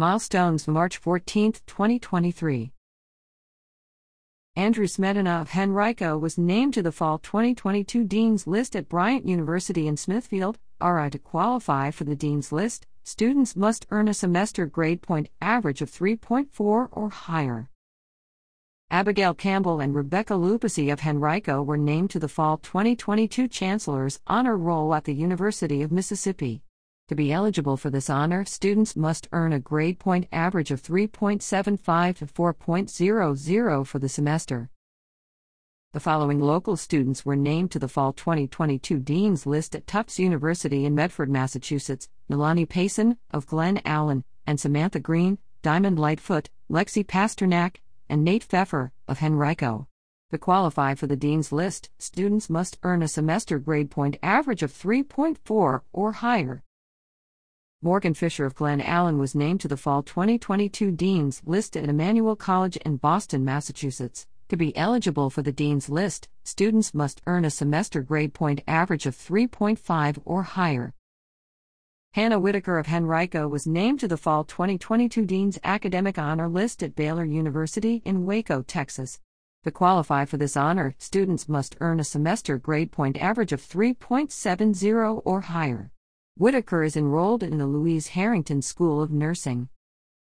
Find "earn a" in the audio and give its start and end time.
13.90-14.14, 29.32-29.58, 52.84-53.08, 67.26-67.50, 81.80-82.04